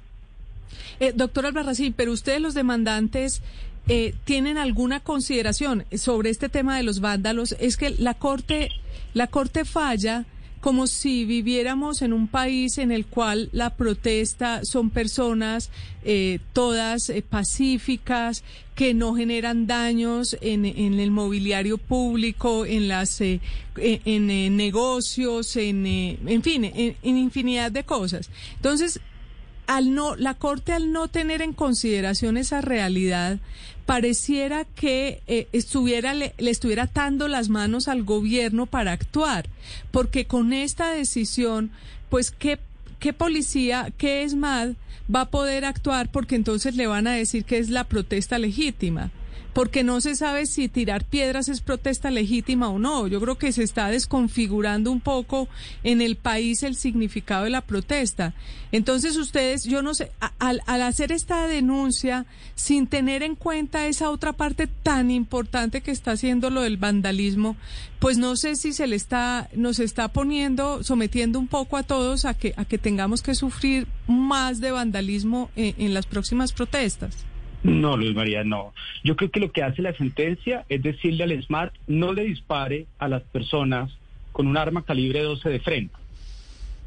Eh, 1.00 1.14
doctor 1.16 1.48
Albarracín, 1.48 1.94
pero 1.94 2.12
ustedes 2.12 2.42
los 2.42 2.54
demandantes 2.54 3.42
eh, 3.88 4.14
tienen 4.24 4.58
alguna 4.58 5.00
consideración 5.02 5.86
sobre 5.96 6.30
este 6.30 6.50
tema 6.50 6.78
de 6.78 6.84
los 6.84 7.00
vándalos. 7.00 7.56
Es 7.60 7.78
que 7.78 7.90
la 7.92 8.14
corte, 8.14 8.70
la 9.14 9.28
corte 9.28 9.66
falla 9.66 10.26
como 10.62 10.88
si 10.88 11.26
viviéramos 11.26 12.02
en 12.02 12.14
un 12.14 12.30
país 12.30 12.78
en 12.78 12.94
el 12.94 13.06
cual 13.06 13.50
la 13.52 13.72
protesta 13.72 14.64
son 14.64 14.92
personas 14.92 15.70
eh, 16.06 16.40
todas 16.54 17.10
eh, 17.10 17.22
pacíficas, 17.22 18.46
que 18.74 18.94
no 18.94 19.14
generan 19.14 19.68
daños 19.68 20.38
en, 20.40 20.66
en 20.66 21.02
el 21.02 21.12
mobiliario 21.12 21.78
público, 21.78 22.66
en 22.66 22.88
las 22.88 23.20
en, 23.20 23.42
en 23.76 24.56
negocios, 24.56 25.58
en, 25.58 25.86
en 25.86 26.42
fin, 26.42 26.64
en 26.64 27.18
infinidad 27.18 27.70
de 27.70 27.84
cosas. 27.84 28.30
Entonces, 28.56 29.02
al 29.68 29.94
no, 29.94 30.16
la 30.16 30.34
Corte 30.34 30.74
al 30.74 30.92
no 30.92 31.08
tener 31.08 31.42
en 31.42 31.54
consideración 31.54 32.38
esa 32.38 32.62
realidad, 32.62 33.40
pareciera 33.86 34.66
que 34.66 35.22
eh, 35.28 35.48
estuviera, 35.52 36.14
le, 36.14 36.34
estuviera 36.38 36.84
atando 36.84 37.28
las 37.28 37.50
manos 37.50 37.88
al 37.88 38.04
gobierno 38.04 38.66
para 38.66 38.92
actuar, 38.92 39.48
porque 39.92 40.26
con 40.26 40.54
esta 40.54 40.92
decisión, 40.92 41.72
pues, 42.10 42.32
¿qué, 42.32 42.60
qué 43.00 43.14
policía, 43.14 43.92
qué 43.98 44.24
ESMAD 44.24 44.74
va 45.14 45.22
a 45.22 45.30
poder 45.30 45.66
actuar? 45.66 46.12
Porque 46.12 46.36
entonces 46.36 46.76
le 46.76 46.88
van 46.88 47.08
a 47.08 47.14
decir 47.14 47.46
que 47.46 47.58
es 47.58 47.70
la 47.70 47.84
protesta 47.84 48.40
legítima 48.40 49.12
porque 49.54 49.84
no 49.84 50.02
se 50.02 50.16
sabe 50.16 50.46
si 50.48 50.68
tirar 50.68 51.06
piedras 51.06 51.48
es 51.48 51.62
protesta 51.62 52.10
legítima 52.10 52.70
o 52.70 52.80
no. 52.80 53.08
Yo 53.08 53.22
creo 53.22 53.38
que 53.38 53.52
se 53.52 53.64
está 53.64 53.88
desconfigurando 53.90 54.92
un 54.92 55.00
poco 55.00 55.48
en 55.84 56.02
el 56.02 56.16
país 56.16 56.64
el 56.64 56.76
significado 56.76 57.44
de 57.44 57.52
la 57.52 57.62
protesta. 57.62 58.34
Entonces 58.72 59.16
ustedes, 59.18 59.64
yo 59.66 59.84
no 59.84 59.94
sé, 59.94 60.12
al, 60.40 60.62
hacer 60.66 61.12
esta 61.12 61.48
denuncia 61.48 62.26
sin 62.56 62.88
tener 62.88 63.22
en 63.22 63.36
cuenta 63.36 63.86
esa 63.86 64.10
otra 64.10 64.34
parte 64.34 64.66
tan 64.66 65.12
importante 65.12 65.82
que 65.82 65.92
está 65.92 66.12
haciendo 66.12 66.50
lo 66.50 66.62
del 66.62 66.78
vandalismo, 66.78 67.56
pues 68.00 68.18
no 68.18 68.36
sé 68.36 68.56
si 68.56 68.74
se 68.74 68.88
le 68.88 68.96
está, 68.96 69.50
nos 69.54 69.80
está 69.80 70.08
poniendo, 70.08 70.84
sometiendo 70.84 71.38
un 71.38 71.48
poco 71.48 71.78
a 71.78 71.84
todos 71.84 72.26
a 72.26 72.34
que, 72.34 72.54
a 72.58 72.66
que 72.66 72.80
tengamos 72.80 73.22
que 73.22 73.36
sufrir 73.36 73.88
más 74.08 74.60
de 74.60 74.72
vandalismo 74.72 75.52
en, 75.56 75.76
en 75.78 75.94
las 75.94 76.08
próximas 76.08 76.52
protestas. 76.52 77.16
No, 77.64 77.96
Luis 77.96 78.14
María, 78.14 78.44
no. 78.44 78.74
Yo 79.04 79.16
creo 79.16 79.32
que 79.32 79.40
lo 79.40 79.52
que 79.52 79.64
hace 79.64 79.82
la 79.82 79.94
sentencia 79.94 80.66
es 80.68 80.84
decirle 80.84 81.24
al 81.24 81.44
SMART 81.44 81.74
no 81.88 82.14
le 82.14 82.24
dispare 82.24 82.88
a 83.00 83.08
las 83.08 83.24
personas 83.24 83.98
con 84.34 84.48
un 84.48 84.58
arma 84.58 84.84
calibre 84.84 85.22
12 85.22 85.50
de 85.50 85.60
frente. 85.60 85.96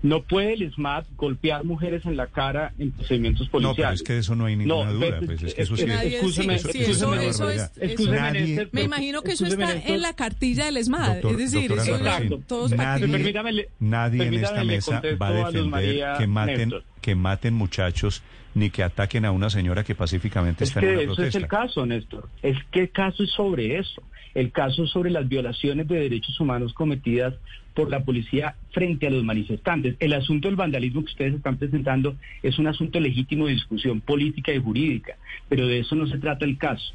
No 0.02 0.22
puede 0.22 0.54
el 0.54 0.72
SMAT 0.72 1.06
golpear 1.16 1.64
mujeres 1.64 2.04
en 2.04 2.16
la 2.16 2.26
cara 2.26 2.72
en 2.78 2.92
procedimientos 2.92 3.48
policiales. 3.48 3.78
No, 3.78 3.82
pero 3.82 3.94
es 3.94 4.02
que 4.02 4.12
de 4.12 4.18
eso 4.20 4.36
no 4.36 4.44
hay 4.44 4.56
ninguna 4.56 4.92
duda. 4.92 5.20
Pues, 5.24 5.42
es 5.42 5.54
que 5.54 5.62
eso 5.62 5.76
sí 5.76 5.84
es. 5.84 5.88
Me 8.72 8.82
imagino 8.82 9.22
que 9.22 9.32
eso 9.32 9.46
está 9.46 9.74
en 9.74 10.02
la 10.02 10.14
cartilla 10.14 10.66
del 10.66 10.84
SMAT. 10.84 11.24
es 11.24 11.36
decir, 11.36 11.72
eso 11.72 11.98
todos 12.46 12.72
nadie, 12.72 13.68
nadie 13.78 14.26
en 14.26 14.34
esta 14.34 14.64
mesa 14.64 15.00
va 15.20 15.28
a 15.28 15.32
defender 15.32 16.16
que 16.18 16.26
maten, 16.26 16.72
que 17.00 17.14
maten 17.14 17.54
muchachos 17.54 18.22
ni 18.54 18.70
que 18.70 18.82
ataquen 18.82 19.24
a 19.26 19.32
una 19.32 19.50
señora 19.50 19.84
que 19.84 19.94
pacíficamente 19.94 20.64
está 20.64 20.80
en 20.80 20.86
una 20.86 20.94
eso 21.02 21.14
protesta. 21.14 21.38
es 21.38 21.42
el 21.42 21.48
caso, 21.48 21.84
Néstor. 21.84 22.30
Es 22.42 22.56
que 22.72 22.80
el 22.80 22.90
caso 22.90 23.22
es 23.22 23.30
sobre 23.30 23.78
eso. 23.78 24.02
El 24.36 24.52
caso 24.52 24.86
sobre 24.86 25.10
las 25.10 25.26
violaciones 25.26 25.88
de 25.88 25.98
derechos 25.98 26.38
humanos 26.38 26.74
cometidas 26.74 27.32
por 27.72 27.88
la 27.88 28.04
policía 28.04 28.54
frente 28.70 29.06
a 29.06 29.10
los 29.10 29.24
manifestantes. 29.24 29.96
El 29.98 30.12
asunto 30.12 30.48
del 30.48 30.56
vandalismo 30.56 31.00
que 31.00 31.12
ustedes 31.12 31.32
están 31.32 31.56
presentando 31.56 32.16
es 32.42 32.58
un 32.58 32.66
asunto 32.66 33.00
legítimo 33.00 33.46
de 33.46 33.54
discusión 33.54 34.02
política 34.02 34.52
y 34.52 34.60
jurídica, 34.60 35.16
pero 35.48 35.66
de 35.66 35.78
eso 35.78 35.94
no 35.94 36.06
se 36.06 36.18
trata 36.18 36.44
el 36.44 36.58
caso. 36.58 36.92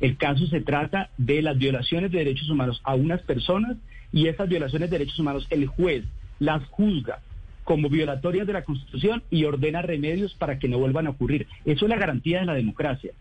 El 0.00 0.16
caso 0.16 0.48
se 0.48 0.62
trata 0.62 1.10
de 1.16 1.42
las 1.42 1.56
violaciones 1.56 2.10
de 2.10 2.18
derechos 2.18 2.50
humanos 2.50 2.80
a 2.82 2.96
unas 2.96 3.22
personas 3.22 3.76
y 4.12 4.26
esas 4.26 4.48
violaciones 4.48 4.90
de 4.90 4.98
derechos 4.98 5.20
humanos 5.20 5.46
el 5.50 5.68
juez 5.68 6.02
las 6.40 6.64
juzga 6.70 7.20
como 7.62 7.88
violatorias 7.88 8.48
de 8.48 8.52
la 8.52 8.64
Constitución 8.64 9.22
y 9.30 9.44
ordena 9.44 9.80
remedios 9.80 10.34
para 10.34 10.58
que 10.58 10.66
no 10.66 10.80
vuelvan 10.80 11.06
a 11.06 11.10
ocurrir. 11.10 11.46
Eso 11.64 11.84
es 11.84 11.88
la 11.88 11.98
garantía 11.98 12.40
de 12.40 12.46
la 12.46 12.54
democracia. 12.54 13.12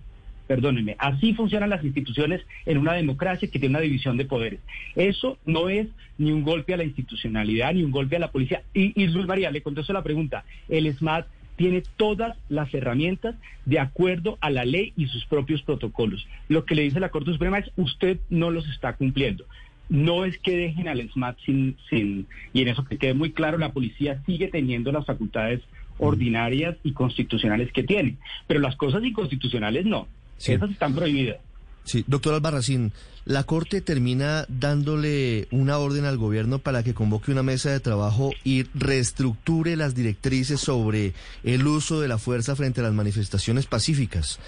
Perdónenme, 0.49 0.95
así 0.97 1.35
funcionan 1.35 1.69
las 1.69 1.83
instituciones 1.83 2.41
en 2.65 2.79
una 2.79 2.93
democracia 2.93 3.47
que 3.51 3.59
tiene 3.59 3.75
una 3.75 3.83
división 3.83 4.17
de 4.17 4.25
poderes. 4.25 4.59
Eso 4.95 5.37
no 5.45 5.69
es 5.69 5.85
ni 6.17 6.31
un 6.31 6.41
golpe 6.41 6.73
a 6.73 6.77
la 6.77 6.83
institucionalidad, 6.83 7.71
ni 7.71 7.83
un 7.83 7.91
golpe 7.91 8.15
a 8.15 8.19
la 8.19 8.31
policía. 8.31 8.63
Y, 8.73 8.99
y 8.99 9.05
Luis 9.09 9.27
María, 9.27 9.51
le 9.51 9.61
contesto 9.61 9.93
la 9.93 10.01
pregunta. 10.01 10.45
El 10.67 10.91
SMAT 10.91 11.27
tiene 11.55 11.83
todas 11.97 12.35
las 12.49 12.73
herramientas 12.73 13.35
de 13.65 13.77
acuerdo 13.77 14.39
a 14.41 14.49
la 14.49 14.65
ley 14.65 14.91
y 14.97 15.05
sus 15.05 15.23
propios 15.27 15.61
protocolos. 15.61 16.27
Lo 16.47 16.65
que 16.65 16.73
le 16.73 16.81
dice 16.81 16.99
la 16.99 17.09
Corte 17.09 17.31
Suprema 17.31 17.59
es 17.59 17.69
usted 17.75 18.19
no 18.31 18.49
los 18.49 18.67
está 18.69 18.93
cumpliendo. 18.93 19.45
No 19.87 20.25
es 20.25 20.39
que 20.39 20.57
dejen 20.57 20.87
al 20.87 21.07
SMAT 21.11 21.37
sin, 21.45 21.77
sin, 21.91 22.25
y 22.53 22.63
en 22.63 22.69
eso 22.69 22.85
que 22.85 22.97
quede 22.97 23.13
muy 23.13 23.33
claro, 23.33 23.59
la 23.59 23.71
policía 23.71 24.23
sigue 24.25 24.47
teniendo 24.47 24.91
las 24.91 25.05
facultades 25.05 25.61
ordinarias 25.99 26.75
y 26.83 26.93
constitucionales 26.93 27.71
que 27.71 27.83
tiene, 27.83 28.17
pero 28.47 28.59
las 28.59 28.75
cosas 28.77 29.03
inconstitucionales 29.03 29.85
no, 29.85 30.07
esas 30.39 30.71
están 30.71 30.95
prohibidas. 30.95 31.37
Sí, 31.83 32.03
doctor 32.07 32.35
Albarracín, 32.35 32.91
la 33.25 33.43
Corte 33.43 33.81
termina 33.81 34.45
dándole 34.47 35.47
una 35.51 35.77
orden 35.77 36.05
al 36.05 36.17
gobierno 36.17 36.59
para 36.59 36.83
que 36.83 36.93
convoque 36.93 37.31
una 37.31 37.43
mesa 37.43 37.71
de 37.71 37.79
trabajo 37.79 38.31
y 38.43 38.63
reestructure 38.73 39.75
las 39.75 39.95
directrices 39.95 40.59
sobre 40.59 41.13
el 41.43 41.65
uso 41.65 41.99
de 41.99 42.07
la 42.07 42.17
fuerza 42.17 42.55
frente 42.55 42.81
a 42.81 42.83
las 42.83 42.93
manifestaciones 42.93 43.65
pacíficas. 43.65 44.39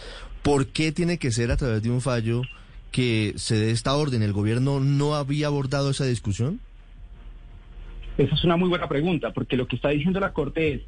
¿Por 0.44 0.68
qué 0.68 0.92
tiene 0.92 1.18
que 1.18 1.32
ser 1.32 1.52
a 1.52 1.58
través 1.58 1.84
de 1.84 1.90
un 1.90 2.02
fallo 2.02 2.44
que 2.92 3.34
se 3.38 3.56
dé 3.56 3.72
esta 3.72 3.96
orden? 3.96 4.24
¿El 4.24 4.34
gobierno 4.34 4.80
no 4.80 5.16
había 5.16 5.48
abordado 5.48 5.92
esa 5.92 6.06
discusión? 6.06 6.60
Esa 8.18 8.36
es 8.36 8.44
una 8.44 8.58
muy 8.58 8.70
buena 8.70 8.88
pregunta, 8.88 9.32
porque 9.32 9.58
lo 9.58 9.68
que 9.68 9.78
está 9.78 9.90
diciendo 9.90 10.20
la 10.20 10.34
Corte 10.34 10.74
es, 10.74 10.82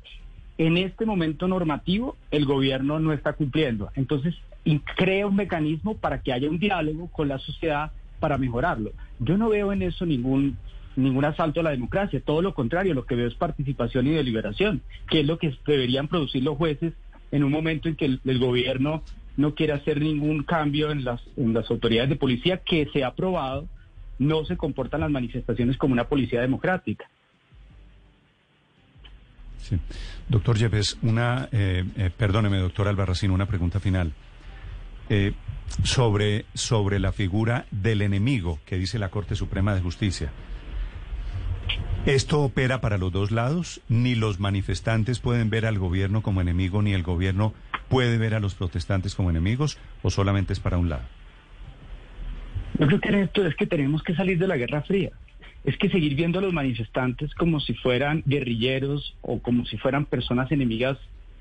en 0.57 0.77
este 0.77 1.05
momento 1.05 1.47
normativo 1.47 2.15
el 2.31 2.45
gobierno 2.45 2.99
no 2.99 3.13
está 3.13 3.33
cumpliendo. 3.33 3.89
Entonces, 3.95 4.35
y 4.63 4.79
crea 4.79 5.27
un 5.27 5.35
mecanismo 5.35 5.97
para 5.97 6.21
que 6.21 6.31
haya 6.31 6.49
un 6.49 6.59
diálogo 6.59 7.07
con 7.07 7.27
la 7.27 7.39
sociedad 7.39 7.91
para 8.19 8.37
mejorarlo. 8.37 8.91
Yo 9.19 9.37
no 9.37 9.49
veo 9.49 9.73
en 9.73 9.81
eso 9.81 10.05
ningún 10.05 10.57
ningún 10.95 11.25
asalto 11.25 11.59
a 11.59 11.63
la 11.63 11.71
democracia, 11.71 12.21
todo 12.23 12.41
lo 12.41 12.53
contrario, 12.53 12.93
lo 12.93 13.05
que 13.05 13.15
veo 13.15 13.27
es 13.27 13.33
participación 13.33 14.07
y 14.07 14.11
deliberación, 14.11 14.81
que 15.09 15.21
es 15.21 15.25
lo 15.25 15.37
que 15.39 15.57
deberían 15.65 16.07
producir 16.07 16.43
los 16.43 16.57
jueces 16.57 16.93
en 17.31 17.43
un 17.43 17.51
momento 17.51 17.89
en 17.89 17.95
que 17.95 18.05
el, 18.05 18.39
gobierno 18.39 19.01
no 19.35 19.55
quiere 19.55 19.73
hacer 19.73 19.99
ningún 19.99 20.43
cambio 20.43 20.91
en 20.91 21.03
las, 21.03 21.21
en 21.35 21.53
las 21.53 21.69
autoridades 21.71 22.09
de 22.09 22.15
policía 22.15 22.57
que 22.57 22.87
se 22.93 23.03
ha 23.03 23.07
aprobado, 23.07 23.67
no 24.19 24.45
se 24.45 24.55
comportan 24.55 25.01
las 25.01 25.09
manifestaciones 25.09 25.77
como 25.77 25.93
una 25.93 26.07
policía 26.07 26.41
democrática. 26.41 27.09
Sí. 29.57 29.79
Doctor 30.27 30.57
Yepes, 30.57 30.99
una, 31.01 31.49
eh, 31.51 31.83
eh, 31.97 32.11
perdóneme, 32.15 32.57
doctor 32.57 32.87
Albarracín, 32.87 33.31
una 33.31 33.47
pregunta 33.47 33.79
final. 33.79 34.13
Eh, 35.15 35.33
sobre, 35.83 36.45
sobre 36.55 36.99
la 36.99 37.11
figura 37.11 37.67
del 37.69 38.01
enemigo 38.01 38.59
que 38.65 38.79
dice 38.79 38.97
la 38.97 39.09
Corte 39.09 39.35
Suprema 39.35 39.75
de 39.75 39.81
Justicia. 39.81 40.31
¿Esto 42.07 42.41
opera 42.41 42.81
para 42.81 42.97
los 42.97 43.11
dos 43.11 43.29
lados? 43.29 43.79
¿Ni 43.89 44.15
los 44.15 44.39
manifestantes 44.39 45.19
pueden 45.19 45.51
ver 45.51 45.67
al 45.67 45.77
gobierno 45.77 46.23
como 46.23 46.41
enemigo, 46.41 46.81
ni 46.81 46.93
el 46.93 47.03
gobierno 47.03 47.53
puede 47.89 48.17
ver 48.17 48.33
a 48.33 48.39
los 48.39 48.55
protestantes 48.55 49.13
como 49.13 49.29
enemigos, 49.29 49.77
o 50.01 50.09
solamente 50.09 50.51
es 50.51 50.59
para 50.59 50.79
un 50.79 50.89
lado? 50.89 51.03
Yo 52.79 52.87
creo 52.87 52.99
que 52.99 53.21
esto 53.21 53.45
es 53.45 53.55
que 53.55 53.67
tenemos 53.67 54.01
que 54.01 54.15
salir 54.15 54.39
de 54.39 54.47
la 54.47 54.57
Guerra 54.57 54.81
Fría. 54.81 55.11
Es 55.63 55.77
que 55.77 55.89
seguir 55.89 56.15
viendo 56.15 56.39
a 56.39 56.41
los 56.41 56.53
manifestantes 56.53 57.35
como 57.35 57.59
si 57.59 57.75
fueran 57.75 58.23
guerrilleros 58.25 59.15
o 59.21 59.39
como 59.39 59.65
si 59.65 59.77
fueran 59.77 60.05
personas 60.05 60.51
enemigas 60.51 60.97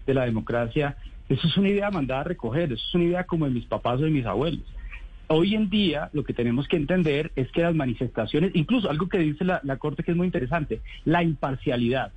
de 0.06 0.12
la 0.12 0.26
democracia 0.26 0.98
eso 1.28 1.46
es 1.46 1.56
una 1.56 1.68
idea 1.68 1.90
mandada 1.90 2.20
a 2.20 2.24
recoger, 2.24 2.72
eso 2.72 2.84
es 2.88 2.94
una 2.94 3.04
idea 3.04 3.24
como 3.24 3.46
de 3.46 3.52
mis 3.52 3.64
papás 3.66 4.00
o 4.00 4.04
de 4.04 4.10
mis 4.10 4.26
abuelos. 4.26 4.64
Hoy 5.28 5.54
en 5.54 5.70
día 5.70 6.10
lo 6.12 6.24
que 6.24 6.34
tenemos 6.34 6.68
que 6.68 6.76
entender 6.76 7.32
es 7.36 7.50
que 7.52 7.62
las 7.62 7.74
manifestaciones, 7.74 8.52
incluso 8.54 8.90
algo 8.90 9.08
que 9.08 9.18
dice 9.18 9.44
la, 9.44 9.60
Corte 9.78 10.02
que 10.02 10.10
es 10.10 10.16
muy 10.16 10.26
interesante, 10.26 10.80
la 11.04 11.22
imparcialidad, 11.22 12.12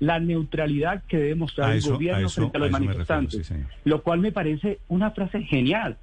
la 0.00 0.18
neutralidad 0.18 1.04
que 1.04 1.18
debe 1.18 1.34
mostrar 1.36 1.74
el 1.74 1.82
gobierno 1.82 2.28
frente 2.28 2.56
a 2.56 2.60
los 2.60 2.70
manifestantes, 2.70 3.52
lo 3.84 4.02
cual 4.02 4.20
me 4.20 4.32
parece 4.32 4.80
una 4.88 5.12
frase 5.12 5.42
genial 5.42 5.96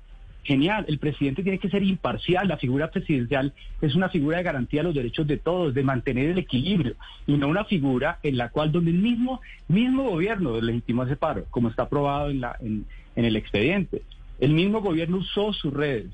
genial, 0.43 0.85
el 0.88 1.00
presidente 1.00 1.43
tiene 1.43 1.59
que 1.59 1.69
ser 1.69 1.83
imparcial, 1.83 2.47
la 2.47 2.57
figura 2.57 2.91
presidencial 2.91 3.53
es 3.81 3.95
una 3.95 4.09
figura 4.09 4.38
de 4.38 4.43
garantía 4.43 4.81
de 4.81 4.85
los 4.85 4.95
derechos 4.95 5.25
de 5.25 5.38
todos, 5.38 5.73
de 5.73 5.83
mantener 5.83 6.29
el 6.29 6.38
equilibrio, 6.38 6.95
y 7.25 7.38
no 7.38 7.47
una 7.47 7.65
figura 7.65 8.19
en 8.23 8.38
la 8.38 8.50
cual 8.50 8.71
donde 8.71 8.91
el 8.91 8.97
mismo, 8.97 9.41
mismo 9.67 10.03
gobierno 10.09 10.59
legitimó 10.59 11.03
ese 11.03 11.15
paro, 11.15 11.45
como 11.50 11.69
está 11.69 11.83
aprobado 11.83 12.29
en, 12.29 12.41
la, 12.41 12.57
en, 12.59 12.85
en 13.15 13.25
el 13.25 13.35
expediente. 13.35 14.01
El 14.39 14.53
mismo 14.53 14.81
gobierno 14.81 15.17
usó 15.17 15.53
sus 15.53 15.73
redes 15.73 16.07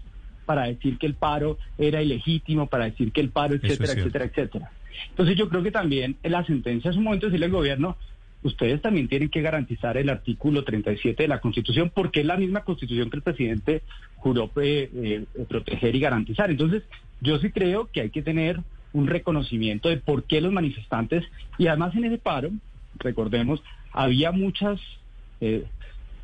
para 0.46 0.64
decir 0.64 0.98
que 0.98 1.06
el 1.06 1.14
paro 1.14 1.58
era 1.78 2.02
ilegítimo, 2.02 2.68
para 2.68 2.86
decir 2.86 3.12
que 3.12 3.22
el 3.22 3.30
paro, 3.30 3.56
etcétera, 3.56 3.94
etcétera, 3.94 4.26
etcétera. 4.26 4.72
Entonces 5.10 5.38
yo 5.38 5.48
creo 5.48 5.64
que 5.64 5.72
también 5.72 6.18
en 6.24 6.32
la 6.32 6.46
sentencia 6.46 6.92
es 6.92 6.98
un 6.98 7.04
momento 7.04 7.26
de 7.26 7.32
decirle 7.32 7.46
al 7.46 7.52
gobierno, 7.52 7.98
ustedes 8.44 8.82
también 8.82 9.08
tienen 9.08 9.30
que 9.30 9.42
garantizar 9.42 9.98
el 9.98 10.10
artículo 10.10 10.64
37 10.64 11.24
de 11.24 11.28
la 11.28 11.42
Constitución, 11.42 11.92
porque 11.94 12.22
es 12.22 12.26
la 12.26 12.38
misma 12.38 12.64
Constitución 12.64 13.10
que 13.10 13.18
el 13.18 13.24
presidente 13.24 13.82
juró 14.16 14.52
eh, 14.62 14.90
eh, 14.94 15.46
proteger 15.48 15.96
y 15.96 16.00
garantizar. 16.00 16.50
Entonces, 16.50 16.84
yo 17.22 17.40
sí 17.40 17.52
creo 17.52 17.90
que 17.92 18.02
hay 18.02 18.10
que 18.10 18.22
tener 18.22 18.60
un 18.94 19.08
reconocimiento 19.08 19.90
de 19.90 19.98
por 19.98 20.24
qué 20.24 20.42
los 20.42 20.52
manifestantes, 20.52 21.24
y 21.58 21.68
además 21.68 21.96
en 21.96 22.06
ese 22.06 22.18
paro, 22.18 22.50
recordemos, 22.98 23.62
había 23.92 24.32
muchas 24.32 24.80
eh, 25.42 25.66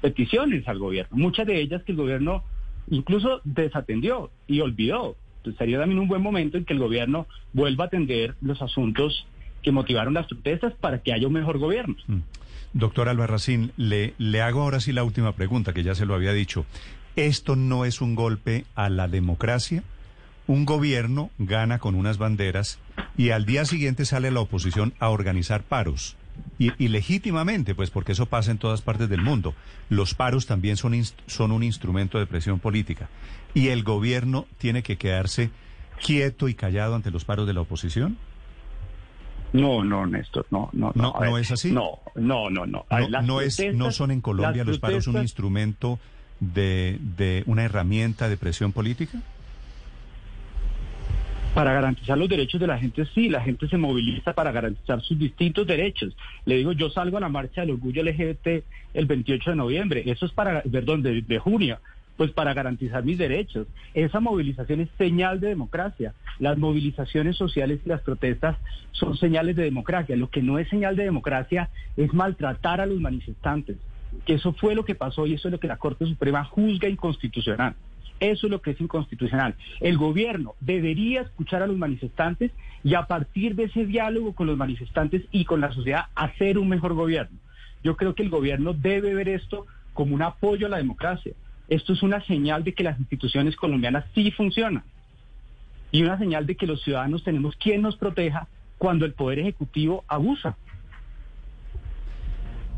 peticiones 0.01 0.67
al 0.67 0.79
gobierno, 0.79 1.17
muchas 1.17 1.45
de 1.47 1.59
ellas 1.59 1.83
que 1.83 1.91
el 1.91 1.97
gobierno 1.97 2.43
incluso 2.89 3.41
desatendió 3.43 4.31
y 4.47 4.61
olvidó. 4.61 5.15
Entonces 5.37 5.59
sería 5.59 5.79
también 5.79 5.99
un 5.99 6.07
buen 6.07 6.21
momento 6.21 6.57
en 6.57 6.65
que 6.65 6.73
el 6.73 6.79
gobierno 6.79 7.27
vuelva 7.53 7.85
a 7.85 7.87
atender 7.87 8.35
los 8.41 8.61
asuntos 8.61 9.27
que 9.65 9.71
motivaron 9.71 10.13
las 10.13 10.27
protestas 10.27 10.73
para 10.79 10.99
que 10.99 11.11
haya 11.11 11.27
un 11.27 11.33
mejor 11.33 11.57
gobierno. 11.57 11.95
Mm. 12.07 12.19
Doctor 12.73 13.09
Albarracín, 13.09 13.71
le, 13.77 14.13
le 14.17 14.41
hago 14.41 14.61
ahora 14.61 14.79
sí 14.79 14.93
la 14.93 15.03
última 15.03 15.33
pregunta, 15.33 15.73
que 15.73 15.81
ya 15.81 15.95
se 15.95 16.05
lo 16.05 16.13
había 16.13 16.33
dicho. 16.33 16.65
¿Esto 17.15 17.55
no 17.55 17.83
es 17.83 17.99
un 17.99 18.13
golpe 18.13 18.65
a 18.75 18.89
la 18.89 19.07
democracia? 19.07 19.83
Un 20.47 20.65
gobierno 20.65 21.31
gana 21.39 21.79
con 21.79 21.95
unas 21.95 22.19
banderas 22.19 22.77
y 23.17 23.31
al 23.31 23.45
día 23.45 23.65
siguiente 23.65 24.05
sale 24.05 24.29
la 24.29 24.41
oposición 24.41 24.93
a 24.99 25.09
organizar 25.09 25.63
paros. 25.63 26.15
Y, 26.59 26.89
legítimamente, 26.89 27.75
pues 27.75 27.89
porque 27.89 28.11
eso 28.11 28.27
pasa 28.27 28.51
en 28.51 28.57
todas 28.57 28.81
partes 28.81 29.09
del 29.09 29.21
mundo. 29.21 29.55
Los 29.89 30.13
paros 30.13 30.45
también 30.45 30.77
son, 30.77 30.93
son 31.27 31.51
un 31.51 31.63
instrumento 31.63 32.19
de 32.19 32.27
presión 32.27 32.59
política. 32.59 33.09
¿Y 33.53 33.69
el 33.69 33.83
gobierno 33.83 34.45
tiene 34.57 34.83
que 34.83 34.97
quedarse 34.97 35.49
quieto 36.05 36.49
y 36.49 36.53
callado 36.53 36.93
ante 36.93 37.09
los 37.09 37.25
paros 37.25 37.47
de 37.47 37.53
la 37.53 37.61
oposición? 37.61 38.17
No, 39.55 39.83
no, 39.83 40.05
Néstor, 40.05 40.45
no, 40.51 40.69
no, 40.73 40.91
no. 40.95 41.15
¿No, 41.19 41.37
es 41.37 41.51
así? 41.51 41.71
No, 41.71 41.99
no, 42.15 42.49
no, 42.49 42.65
no. 42.65 42.85
no, 43.23 43.41
es, 43.41 43.59
no 43.73 43.91
son 43.91 44.11
en 44.11 44.21
Colombia 44.21 44.63
los 44.63 44.79
paros 44.79 45.07
un 45.07 45.21
instrumento 45.21 45.99
de, 46.39 46.97
de 47.17 47.43
una 47.45 47.63
herramienta 47.63 48.27
de 48.27 48.37
presión 48.37 48.71
política? 48.71 49.21
Para 51.53 51.71
garantizar 51.71 52.17
los 52.17 52.27
derechos 52.27 52.59
de 52.59 52.67
la 52.67 52.77
gente, 52.77 53.05
sí, 53.13 53.29
la 53.29 53.39
gente 53.39 53.69
se 53.69 53.77
moviliza 53.77 54.33
para 54.33 54.51
garantizar 54.51 55.01
sus 55.01 55.17
distintos 55.17 55.65
derechos. 55.65 56.13
Le 56.43 56.57
digo, 56.57 56.73
yo 56.73 56.89
salgo 56.89 57.15
a 57.15 57.21
la 57.21 57.29
marcha 57.29 57.61
del 57.61 57.71
orgullo 57.71 58.03
LGBT 58.03 58.65
el 58.93 59.05
28 59.05 59.51
de 59.51 59.55
noviembre, 59.55 60.03
eso 60.05 60.25
es 60.25 60.33
para, 60.33 60.61
perdón, 60.63 61.01
de 61.01 61.39
junio 61.39 61.79
pues 62.17 62.31
para 62.31 62.53
garantizar 62.53 63.03
mis 63.03 63.17
derechos. 63.17 63.67
Esa 63.93 64.19
movilización 64.19 64.81
es 64.81 64.89
señal 64.97 65.39
de 65.39 65.49
democracia. 65.49 66.13
Las 66.39 66.57
movilizaciones 66.57 67.37
sociales 67.37 67.79
y 67.85 67.89
las 67.89 68.01
protestas 68.01 68.57
son 68.91 69.17
señales 69.17 69.55
de 69.55 69.63
democracia. 69.63 70.15
Lo 70.15 70.29
que 70.29 70.41
no 70.41 70.59
es 70.59 70.69
señal 70.69 70.95
de 70.95 71.03
democracia 71.03 71.69
es 71.97 72.13
maltratar 72.13 72.81
a 72.81 72.85
los 72.85 72.99
manifestantes. 72.99 73.77
Que 74.25 74.35
eso 74.35 74.53
fue 74.53 74.75
lo 74.75 74.85
que 74.85 74.95
pasó 74.95 75.27
y 75.27 75.33
eso 75.33 75.49
es 75.49 75.51
lo 75.51 75.59
que 75.59 75.67
la 75.67 75.77
Corte 75.77 76.05
Suprema 76.05 76.43
juzga 76.45 76.87
inconstitucional. 76.87 77.75
Eso 78.21 78.47
es 78.47 78.51
lo 78.51 78.61
que 78.61 78.71
es 78.71 78.79
inconstitucional. 78.79 79.55
El 79.81 79.97
gobierno 79.97 80.55
debería 80.61 81.21
escuchar 81.21 81.61
a 81.61 81.67
los 81.67 81.77
manifestantes 81.77 82.51
y 82.81 82.93
a 82.93 83.07
partir 83.07 83.55
de 83.55 83.63
ese 83.65 83.85
diálogo 83.85 84.33
con 84.33 84.47
los 84.47 84.55
manifestantes 84.55 85.23
y 85.31 85.43
con 85.43 85.59
la 85.59 85.73
sociedad 85.73 86.05
hacer 86.15 86.57
un 86.57 86.69
mejor 86.69 86.93
gobierno. 86.93 87.37
Yo 87.83 87.97
creo 87.97 88.15
que 88.15 88.23
el 88.23 88.29
gobierno 88.29 88.73
debe 88.73 89.13
ver 89.13 89.27
esto 89.27 89.67
como 89.93 90.15
un 90.15 90.21
apoyo 90.21 90.67
a 90.67 90.69
la 90.69 90.77
democracia 90.77 91.33
esto 91.67 91.93
es 91.93 92.03
una 92.03 92.23
señal 92.25 92.63
de 92.63 92.73
que 92.73 92.83
las 92.83 92.99
instituciones 92.99 93.55
colombianas 93.55 94.05
sí 94.13 94.31
funcionan 94.31 94.83
y 95.91 96.03
una 96.03 96.17
señal 96.17 96.45
de 96.45 96.55
que 96.55 96.67
los 96.67 96.81
ciudadanos 96.83 97.23
tenemos 97.23 97.55
quien 97.55 97.81
nos 97.81 97.95
proteja 97.95 98.47
cuando 98.77 99.05
el 99.05 99.13
Poder 99.13 99.39
Ejecutivo 99.39 100.03
abusa. 100.07 100.57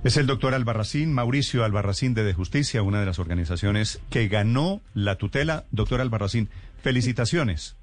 Es 0.03 0.17
el 0.17 0.27
doctor 0.27 0.53
Albarracín, 0.53 1.12
Mauricio 1.12 1.65
Albarracín 1.65 2.13
de 2.13 2.24
De 2.24 2.34
Justicia, 2.34 2.84
una 2.84 3.00
de 3.00 3.08
las 3.08 3.17
organizaciones 3.17 4.00
que 4.10 4.27
ganó 4.27 4.82
la 4.94 5.15
tutela. 5.15 5.65
Doctor 5.72 6.01
Albarracín, 6.01 6.50
felicitaciones. 6.82 7.75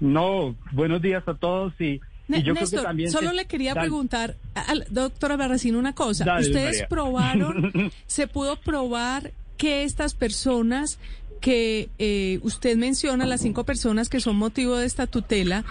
No, 0.00 0.56
buenos 0.72 1.00
días 1.00 1.26
a 1.28 1.34
todos 1.34 1.80
y 1.80 2.00
Néstor, 2.28 2.84
solo 3.08 3.32
le 3.32 3.46
quería 3.46 3.74
preguntar 3.74 4.36
al 4.54 4.84
doctor 4.90 5.32
Albarracín 5.32 5.76
una 5.76 5.94
cosa. 5.94 6.38
Ustedes 6.40 6.84
probaron, 6.88 7.92
se 8.06 8.26
pudo 8.26 8.56
probar 8.56 9.30
que 9.56 9.84
estas 9.84 10.14
personas 10.14 10.98
que 11.40 11.88
eh, 11.98 12.40
usted 12.42 12.76
menciona, 12.76 13.26
las 13.26 13.42
cinco 13.42 13.64
personas 13.64 14.08
que 14.08 14.20
son 14.20 14.36
motivo 14.36 14.76
de 14.76 14.86
esta 14.86 15.06
tutela, 15.06 15.64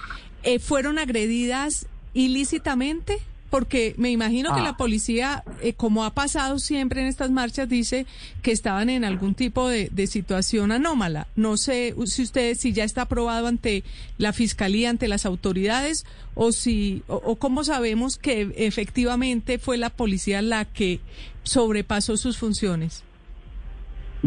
eh, 0.44 0.60
fueron 0.60 1.00
agredidas 1.00 1.88
ilícitamente? 2.13 3.20
Porque 3.50 3.94
me 3.98 4.10
imagino 4.10 4.54
que 4.54 4.62
la 4.62 4.70
ah. 4.70 4.77
policía, 4.77 5.44
eh, 5.62 5.74
como 5.74 6.04
ha 6.04 6.13
pasado 6.13 6.60
siempre 6.60 7.01
en 7.01 7.08
estas 7.08 7.32
marchas, 7.32 7.70
dice 7.70 8.06
que 8.42 8.51
estaban 8.51 8.89
en 8.89 9.06
algún 9.06 9.34
tipo 9.34 9.70
de, 9.70 10.08
situación 10.08 10.72
anómala. 10.72 11.27
No 11.36 11.56
sé 11.56 11.96
si 12.06 12.24
usted, 12.24 12.58
si 12.58 12.74
ya 12.74 12.84
está 12.84 13.04
aprobado 13.04 13.48
ante 13.48 13.84
la 14.18 14.34
fiscalía, 14.34 14.89
ante 14.89 15.08
las 15.08 15.25
autoridades, 15.25 16.06
o 16.34 16.51
si, 16.51 17.04
o, 17.08 17.36
cómo 17.38 17.63
sabemos 17.63 18.18
que 18.18 18.51
efectivamente 18.58 19.58
fue 19.60 19.77
la 19.77 19.89
policía 19.89 20.42
la 20.42 20.65
que 20.65 21.00
sobrepasó 21.44 22.18
sus 22.18 22.38
funciones. 22.38 23.04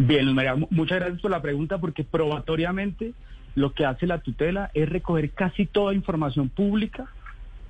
Bien, 0.01 0.33
María, 0.33 0.55
muchas 0.71 1.01
gracias 1.01 1.21
por 1.21 1.33
la 1.33 1.43
pregunta, 1.43 1.79
porque 1.79 2.05
probatoriamente 2.05 3.15
lo 3.57 3.73
que 3.73 3.85
hace 3.85 4.07
la 4.07 4.21
tutela 4.21 4.71
es 4.73 4.89
recoger 4.89 5.33
casi 5.33 5.67
toda 5.67 5.93
información 5.93 6.49
pública 6.49 7.09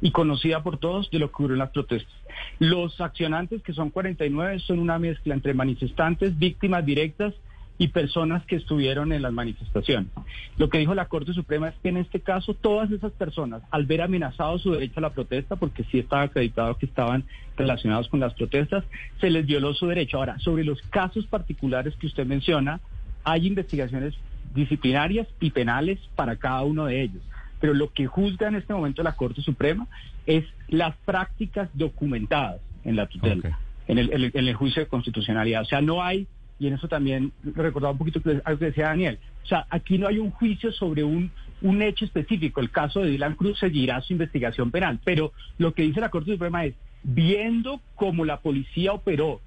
y 0.03 0.11
conocida 0.11 0.63
por 0.63 0.77
todos 0.77 1.11
de 1.11 1.21
lo 1.21 1.29
que 1.29 1.33
ocurrió 1.33 1.55
en 1.55 1.61
las 1.61 1.71
protestas. 1.71 2.13
Los 2.59 3.01
accionantes, 3.01 3.63
que 3.63 3.73
son 3.73 3.89
49, 3.89 4.59
son 4.59 4.79
una 4.79 4.99
mezcla 4.99 5.33
entre 5.33 5.55
manifestantes, 5.55 6.39
víctimas 6.39 6.85
directas 6.85 7.33
y 7.79 7.89
personas 7.89 8.45
que 8.45 8.57
estuvieron 8.57 9.13
en 9.13 9.23
las 9.23 9.33
manifestaciones. 9.33 10.11
Lo 10.57 10.69
que 10.69 10.79
dijo 10.79 10.95
la 10.95 11.07
Corte 11.07 11.33
Suprema 11.33 11.69
es 11.69 11.75
que 11.83 11.89
en 11.89 11.97
este 11.97 12.21
caso 12.21 12.55
todas 12.55 12.91
esas 12.91 13.13
personas, 13.13 13.63
al 13.71 13.87
ver 13.87 14.03
amenazado 14.03 14.59
su 14.59 14.73
derecho 14.73 14.95
a 14.97 15.03
la 15.03 15.11
protesta, 15.11 15.57
porque 15.57 15.85
sí 15.85 15.99
estaba 15.99 16.23
acreditado 16.23 16.77
que 16.77 16.87
estaban 16.87 17.25
relacionados 17.57 18.09
con 18.09 18.21
las 18.21 18.35
protestas, 18.35 18.85
se 19.21 19.31
les 19.31 19.47
violó 19.47 19.75
su 19.75 19.87
derecho. 19.87 20.19
Ahora, 20.19 20.39
sobre 20.41 20.65
los 20.65 20.83
casos 20.83 21.27
particulares 21.27 21.95
que 21.97 22.09
usted 22.09 22.27
menciona, 22.27 22.81
hay 23.25 23.47
investigaciones 23.47 24.15
disciplinarias 24.55 25.29
y 25.41 25.51
penales 25.51 25.99
para 26.17 26.37
cada 26.37 26.63
uno 26.63 26.87
de 26.87 27.03
ellos 27.03 27.23
pero 27.61 27.75
lo 27.75 27.93
que 27.93 28.07
juzga 28.07 28.49
en 28.49 28.57
este 28.57 28.73
momento 28.73 29.03
la 29.03 29.17
Corte 29.17 29.43
Suprema 29.43 29.87
es 30.27 30.45
las 30.69 30.97
prácticas 31.05 31.69
documentadas 31.75 32.61
en 32.85 32.97
la 32.97 33.07
tutela, 33.07 33.59
en, 33.87 33.99
el, 33.99 34.55
juicio 34.55 34.83
de 34.83 34.89
constitucionalidad. 34.89 35.63
O 35.63 35.65
sea, 35.65 35.81
no 35.81 36.03
hay, 36.03 36.27
y 36.59 36.67
en 36.67 36.75
eso 36.75 36.89
también 36.89 37.33
recordaba 37.55 37.93
un 37.93 37.99
poquito 37.99 38.21
algo 38.45 38.59
que 38.59 38.67
decía 38.67 38.89
Daniel, 38.89 39.19
o 39.45 39.47
sea, 39.47 39.67
aquí 39.71 39.99
no 39.99 40.09
hay 40.09 40.19
un 40.19 40.31
juicio 40.31 40.73
sobre 40.73 41.05
un, 41.05 41.31
un 41.63 41.83
hecho 41.83 42.05
específico. 42.05 42.61
El 42.61 42.71
caso 42.71 43.01
de 43.01 43.11
Dylan 43.11 43.35
Cruz 43.35 43.59
seguirá 43.59 44.01
su 44.01 44.13
investigación 44.13 44.71
penal, 44.71 44.99
pero 45.05 45.33
lo 45.59 45.73
que 45.73 45.83
dice 45.83 46.01
la 46.01 46.11
Corte 46.11 46.33
Suprema 46.33 46.65
es, 46.65 46.75
viendo 47.03 47.81
cómo 47.95 48.25
la 48.25 48.41
policía 48.41 48.93
operó, 48.93 49.41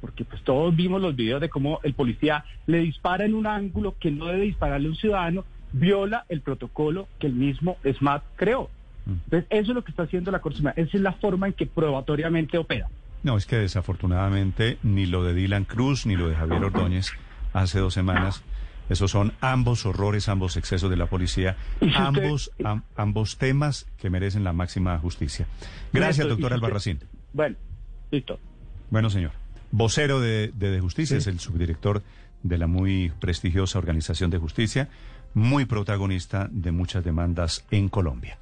porque 0.00 0.24
pues 0.24 0.42
todos 0.42 0.74
vimos 0.74 1.00
los 1.00 1.16
videos 1.16 1.40
de 1.40 1.48
cómo 1.48 1.80
el 1.82 1.94
policía 1.94 2.44
le 2.66 2.78
dispara 2.78 3.24
en 3.24 3.34
un 3.34 3.46
ángulo 3.46 3.94
que 3.98 4.10
no 4.10 4.26
debe 4.26 4.42
dispararle 4.42 4.88
a 4.88 4.90
un 4.90 4.96
ciudadano, 4.96 5.44
viola 5.72 6.24
el 6.28 6.40
protocolo 6.40 7.08
que 7.18 7.26
el 7.26 7.34
mismo 7.34 7.76
SMAT 7.84 8.22
creó. 8.36 8.70
Mm. 9.06 9.12
Entonces, 9.24 9.46
eso 9.50 9.70
es 9.70 9.74
lo 9.74 9.84
que 9.84 9.90
está 9.90 10.04
haciendo 10.04 10.30
la 10.30 10.40
Corte 10.40 10.58
Suprema. 10.58 10.74
Esa 10.76 10.96
es 10.96 11.02
la 11.02 11.12
forma 11.12 11.46
en 11.46 11.52
que 11.52 11.66
probatoriamente 11.66 12.58
opera. 12.58 12.88
No, 13.22 13.36
es 13.36 13.46
que 13.46 13.56
desafortunadamente 13.56 14.78
ni 14.82 15.06
lo 15.06 15.24
de 15.24 15.34
Dylan 15.34 15.64
Cruz 15.64 16.06
ni 16.06 16.16
lo 16.16 16.28
de 16.28 16.36
Javier 16.36 16.64
Ordóñez 16.64 17.12
hace 17.52 17.80
dos 17.80 17.94
semanas, 17.94 18.42
esos 18.88 19.10
son 19.10 19.32
ambos 19.40 19.84
horrores, 19.86 20.28
ambos 20.28 20.56
excesos 20.56 20.88
de 20.88 20.96
la 20.96 21.06
policía, 21.06 21.56
ambos, 21.96 22.52
ambos 22.96 23.36
temas 23.36 23.86
que 23.98 24.08
merecen 24.08 24.44
la 24.44 24.52
máxima 24.52 24.98
justicia. 24.98 25.46
Gracias, 25.92 26.28
doctor 26.28 26.52
Albarracín. 26.52 27.00
Bueno, 27.32 27.56
listo. 28.10 28.38
Bueno, 28.90 29.10
señor. 29.10 29.32
Vocero 29.70 30.20
de, 30.20 30.48
de, 30.48 30.80
Justicia, 30.80 31.18
es 31.18 31.26
el 31.26 31.40
subdirector 31.40 32.02
de 32.42 32.56
la 32.56 32.66
muy 32.66 33.12
prestigiosa 33.20 33.78
Organización 33.78 34.30
de 34.30 34.38
Justicia 34.38 34.88
muy 35.34 35.64
protagonista 35.66 36.48
de 36.50 36.72
muchas 36.72 37.04
demandas 37.04 37.64
en 37.70 37.88
Colombia. 37.88 38.36